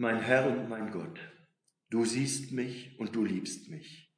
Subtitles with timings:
[0.00, 1.20] Mein Herr und mein Gott,
[1.90, 4.10] du siehst mich und du liebst mich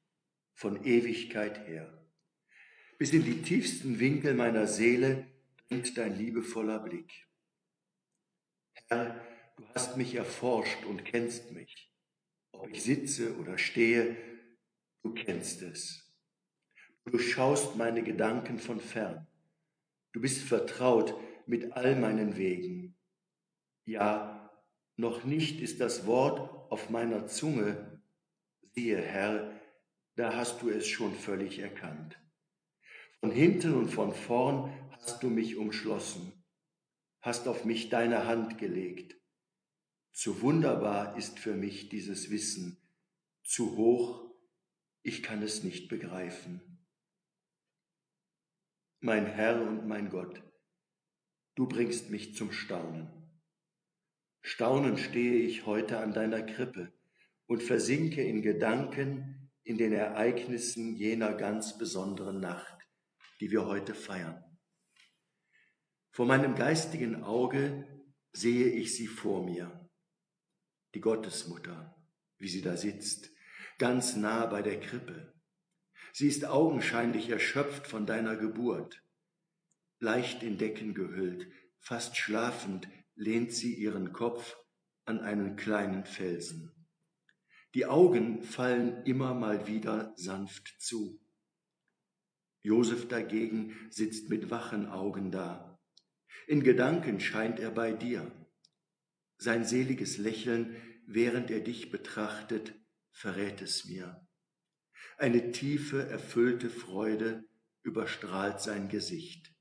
[0.54, 2.06] von Ewigkeit her.
[2.98, 5.26] Bis in die tiefsten Winkel meiner Seele
[5.66, 7.26] dringt dein liebevoller Blick.
[8.86, 9.26] Herr,
[9.56, 11.92] du hast mich erforscht und kennst mich.
[12.52, 14.16] Ob ich sitze oder stehe,
[15.02, 16.14] du kennst es.
[17.06, 19.26] Du schaust meine Gedanken von fern.
[20.12, 21.12] Du bist vertraut
[21.48, 22.94] mit all meinen Wegen.
[23.84, 24.31] Ja,
[24.96, 28.02] noch nicht ist das Wort auf meiner Zunge.
[28.74, 29.60] Siehe, Herr,
[30.16, 32.18] da hast du es schon völlig erkannt.
[33.20, 36.32] Von hinten und von vorn hast du mich umschlossen,
[37.20, 39.16] hast auf mich deine Hand gelegt.
[40.12, 42.76] Zu wunderbar ist für mich dieses Wissen,
[43.42, 44.30] zu hoch,
[45.02, 46.60] ich kann es nicht begreifen.
[49.00, 50.42] Mein Herr und mein Gott,
[51.54, 53.21] du bringst mich zum Staunen.
[54.42, 56.92] Staunend stehe ich heute an deiner Krippe
[57.46, 62.76] und versinke in Gedanken in den Ereignissen jener ganz besonderen Nacht,
[63.40, 64.44] die wir heute feiern.
[66.10, 67.86] Vor meinem geistigen Auge
[68.32, 69.88] sehe ich sie vor mir,
[70.94, 71.96] die Gottesmutter,
[72.38, 73.30] wie sie da sitzt,
[73.78, 75.32] ganz nah bei der Krippe.
[76.12, 79.02] Sie ist augenscheinlich erschöpft von deiner Geburt.
[80.00, 84.56] Leicht in Decken gehüllt, fast schlafend, lehnt sie ihren Kopf
[85.04, 86.72] an einen kleinen Felsen.
[87.74, 91.20] Die Augen fallen immer mal wieder sanft zu.
[92.62, 95.80] Josef dagegen sitzt mit wachen Augen da.
[96.46, 98.30] In Gedanken scheint er bei dir.
[99.38, 100.76] Sein seliges Lächeln,
[101.06, 102.74] während er dich betrachtet,
[103.10, 104.26] verrät es mir.
[105.16, 107.44] Eine tiefe, erfüllte Freude
[107.82, 109.51] überstrahlt sein Gesicht.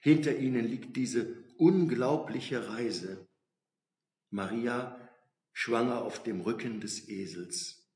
[0.00, 3.28] Hinter ihnen liegt diese unglaubliche Reise.
[4.30, 5.08] Maria
[5.52, 7.90] schwanger auf dem Rücken des Esels,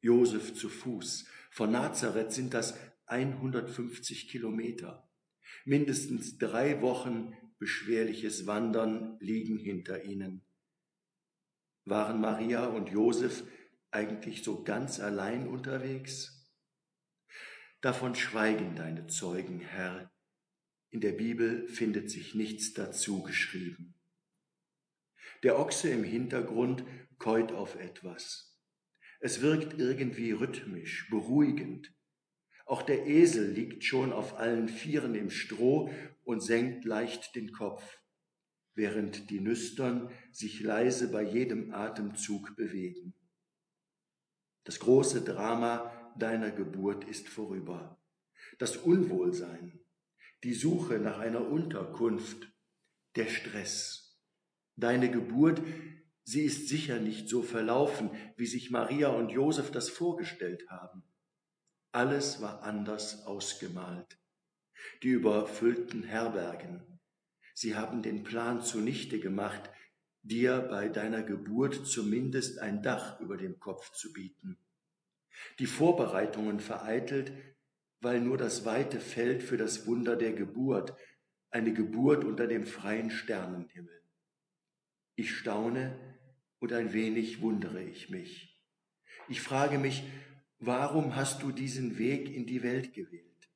[0.00, 1.26] Josef zu Fuß.
[1.50, 5.08] Von Nazareth sind das 150 Kilometer.
[5.64, 10.44] Mindestens drei Wochen beschwerliches Wandern liegen hinter ihnen.
[11.84, 13.44] Waren Maria und Josef
[13.90, 16.46] eigentlich so ganz allein unterwegs?
[17.80, 20.12] Davon schweigen deine Zeugen, Herr,
[20.90, 23.94] in der Bibel findet sich nichts dazu geschrieben.
[25.42, 26.84] Der Ochse im Hintergrund
[27.18, 28.58] käut auf etwas.
[29.20, 31.92] Es wirkt irgendwie rhythmisch, beruhigend.
[32.64, 35.90] Auch der Esel liegt schon auf allen Vieren im Stroh
[36.24, 37.98] und senkt leicht den Kopf,
[38.74, 43.14] während die Nüstern sich leise bei jedem Atemzug bewegen.
[44.64, 47.98] Das große Drama deiner Geburt ist vorüber.
[48.58, 49.80] Das Unwohlsein,
[50.44, 52.52] die Suche nach einer Unterkunft,
[53.16, 54.20] der Stress.
[54.76, 55.60] Deine Geburt,
[56.22, 61.02] sie ist sicher nicht so verlaufen, wie sich Maria und Josef das vorgestellt haben.
[61.90, 64.18] Alles war anders ausgemalt.
[65.02, 67.00] Die überfüllten Herbergen,
[67.54, 69.70] sie haben den Plan zunichte gemacht,
[70.22, 74.58] dir bei deiner Geburt zumindest ein Dach über dem Kopf zu bieten.
[75.58, 77.32] Die Vorbereitungen vereitelt,
[78.00, 80.94] weil nur das weite Feld für das Wunder der Geburt,
[81.50, 84.02] eine Geburt unter dem freien Sternenhimmel.
[85.16, 85.98] Ich staune
[86.60, 88.62] und ein wenig wundere ich mich.
[89.28, 90.04] Ich frage mich,
[90.58, 93.50] warum hast du diesen Weg in die Welt gewählt?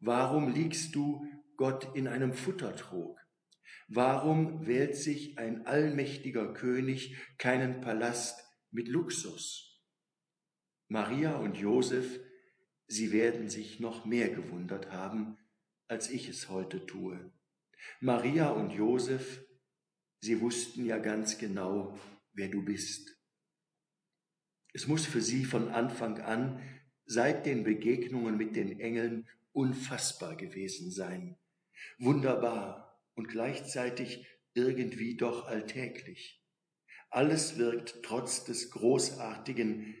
[0.00, 1.26] Warum liegst du
[1.56, 3.18] Gott in einem Futtertrog?
[3.88, 9.80] Warum wählt sich ein allmächtiger König keinen Palast mit Luxus?
[10.88, 12.20] Maria und Josef
[12.88, 15.36] Sie werden sich noch mehr gewundert haben,
[15.88, 17.32] als ich es heute tue.
[18.00, 19.44] Maria und Josef,
[20.20, 21.98] sie wussten ja ganz genau,
[22.32, 23.16] wer du bist.
[24.72, 26.62] Es muss für sie von Anfang an,
[27.06, 31.38] seit den Begegnungen mit den Engeln, unfassbar gewesen sein.
[31.98, 36.44] Wunderbar und gleichzeitig irgendwie doch alltäglich.
[37.10, 39.94] Alles wirkt trotz des Großartigen,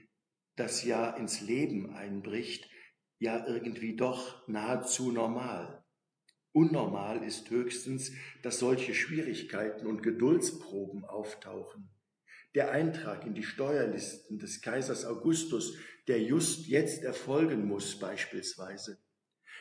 [0.56, 2.68] das ja ins Leben einbricht,
[3.18, 5.84] ja irgendwie doch nahezu normal.
[6.52, 11.90] Unnormal ist höchstens, dass solche Schwierigkeiten und Geduldsproben auftauchen.
[12.54, 15.76] Der Eintrag in die Steuerlisten des Kaisers Augustus,
[16.08, 18.98] der just jetzt erfolgen muss beispielsweise.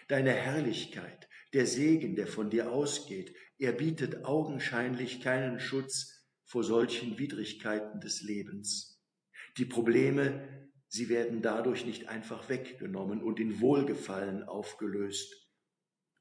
[0.07, 7.17] Deine Herrlichkeit, der Segen, der von dir ausgeht, er bietet augenscheinlich keinen Schutz vor solchen
[7.17, 9.01] Widrigkeiten des Lebens.
[9.57, 15.49] Die Probleme Sie werden dadurch nicht einfach weggenommen und in Wohlgefallen aufgelöst.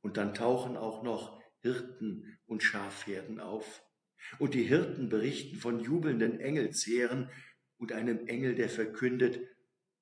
[0.00, 3.82] Und dann tauchen auch noch Hirten und Schafherden auf.
[4.38, 7.30] Und die Hirten berichten von jubelnden Engelsheeren
[7.78, 9.40] und einem Engel, der verkündet,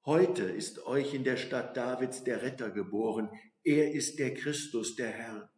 [0.04, 3.28] Heute ist euch in der Stadt Davids der Retter geboren,
[3.62, 5.52] er ist der Christus, der Herr.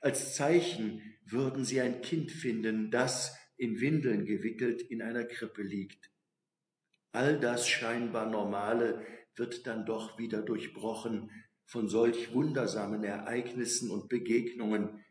[0.00, 6.10] Als Zeichen würden sie ein Kind finden, das in Windeln gewickelt in einer Krippe liegt.
[7.16, 9.02] All das scheinbar Normale
[9.36, 11.30] wird dann doch wieder durchbrochen
[11.64, 15.02] von solch wundersamen Ereignissen und Begegnungen,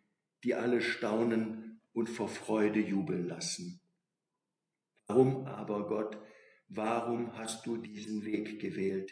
[0.43, 3.81] die alle staunen und vor Freude jubeln lassen.
[5.07, 6.19] Warum aber, Gott,
[6.67, 9.11] warum hast du diesen Weg gewählt?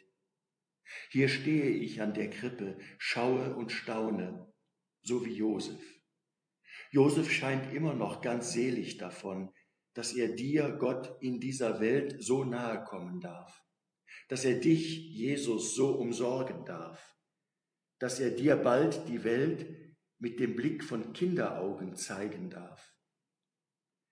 [1.09, 4.53] Hier stehe ich an der Krippe, schaue und staune,
[5.01, 5.81] so wie Josef.
[6.91, 9.51] Josef scheint immer noch ganz selig davon,
[9.93, 13.63] dass er dir, Gott, in dieser Welt so nahe kommen darf,
[14.27, 17.15] dass er dich, Jesus, so umsorgen darf,
[17.99, 22.93] dass er dir bald die Welt mit dem Blick von Kinderaugen zeigen darf.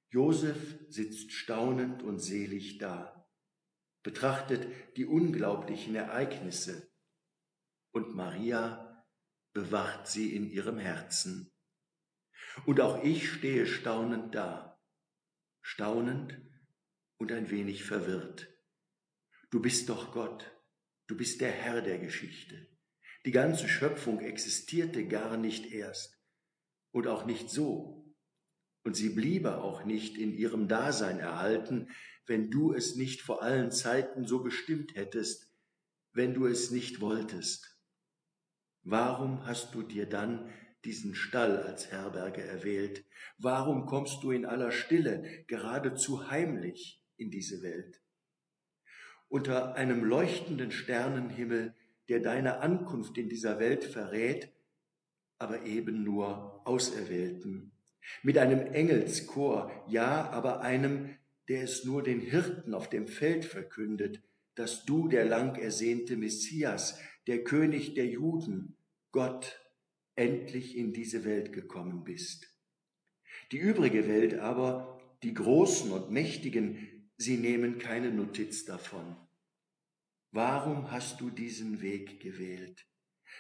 [0.09, 3.25] Josef sitzt staunend und selig da,
[4.03, 4.67] betrachtet
[4.97, 6.91] die unglaublichen Ereignisse
[7.91, 9.05] und Maria
[9.53, 11.51] bewacht sie in ihrem Herzen.
[12.65, 14.70] Und auch ich stehe staunend da,
[15.61, 16.39] staunend
[17.17, 18.47] und ein wenig verwirrt.
[19.49, 20.51] Du bist doch Gott,
[21.07, 22.67] du bist der Herr der Geschichte.
[23.25, 26.19] Die ganze Schöpfung existierte gar nicht erst
[26.91, 28.15] und auch nicht so.
[28.83, 31.89] Und sie bliebe auch nicht in ihrem Dasein erhalten,
[32.25, 35.53] wenn du es nicht vor allen Zeiten so bestimmt hättest,
[36.13, 37.77] wenn du es nicht wolltest.
[38.83, 40.51] Warum hast du dir dann
[40.85, 43.05] diesen Stall als Herberge erwählt?
[43.37, 48.01] Warum kommst du in aller Stille, geradezu heimlich in diese Welt?
[49.29, 51.73] Unter einem leuchtenden Sternenhimmel,
[52.09, 54.51] der deine Ankunft in dieser Welt verrät,
[55.37, 57.71] aber eben nur Auserwählten.
[58.23, 61.15] Mit einem Engelschor, ja, aber einem,
[61.47, 64.21] der es nur den Hirten auf dem Feld verkündet,
[64.55, 68.75] dass du der lang ersehnte Messias, der König der Juden,
[69.11, 69.59] Gott,
[70.15, 72.47] endlich in diese Welt gekommen bist.
[73.51, 79.15] Die übrige Welt aber, die Großen und Mächtigen, sie nehmen keine Notiz davon.
[80.31, 82.87] Warum hast du diesen Weg gewählt?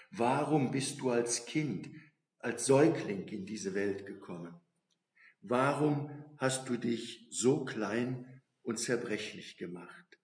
[0.09, 1.89] Warum bist du als Kind,
[2.39, 4.59] als Säugling in diese Welt gekommen?
[5.41, 10.19] Warum hast du dich so klein und zerbrechlich gemacht?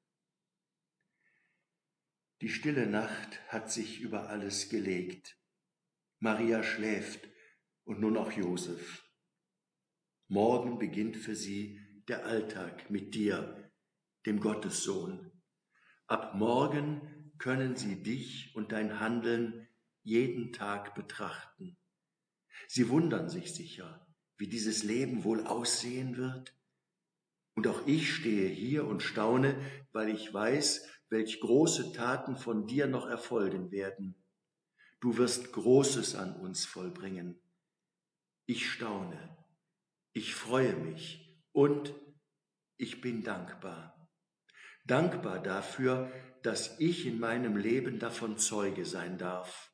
[2.41, 5.37] Die stille Nacht hat sich über alles gelegt.
[6.19, 7.29] Maria schläft
[7.83, 9.07] und nun auch Josef.
[10.27, 13.71] Morgen beginnt für sie der Alltag mit dir,
[14.25, 15.31] dem Gottessohn.
[16.07, 19.67] Ab morgen können sie dich und dein Handeln
[20.01, 21.77] jeden Tag betrachten.
[22.67, 26.55] Sie wundern sich sicher, wie dieses Leben wohl aussehen wird.
[27.53, 29.55] Und auch ich stehe hier und staune,
[29.91, 34.15] weil ich weiß, welch große Taten von dir noch erfolgen werden
[34.99, 37.39] Du wirst Großes an uns vollbringen.
[38.45, 39.37] Ich staune,
[40.13, 41.93] ich freue mich und
[42.77, 44.09] ich bin dankbar.
[44.85, 46.11] Dankbar dafür,
[46.43, 49.71] dass ich in meinem Leben davon Zeuge sein darf.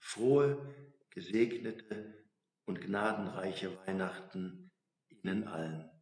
[0.00, 0.74] Frohe,
[1.10, 2.26] gesegnete
[2.66, 4.72] und gnadenreiche Weihnachten
[5.08, 5.95] Ihnen allen.